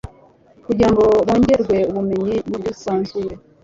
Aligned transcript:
kugira 0.65 0.89
ngo 0.91 1.03
bongererwe 1.25 1.77
ubumenyi 1.89 2.35
n'ubwisanzure 2.47 3.35